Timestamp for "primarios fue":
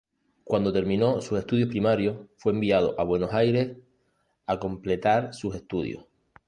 1.69-2.53